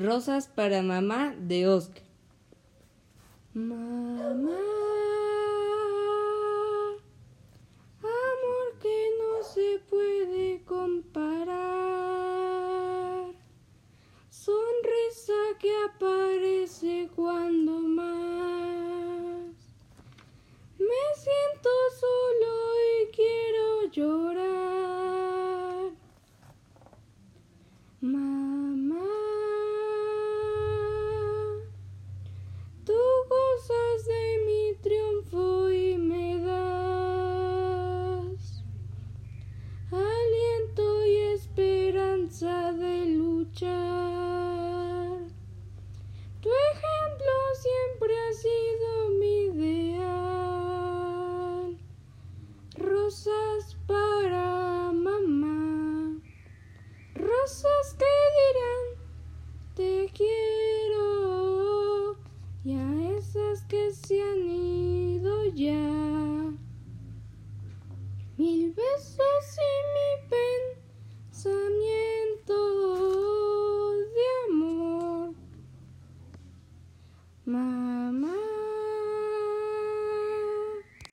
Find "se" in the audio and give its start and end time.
9.42-9.78, 63.92-64.22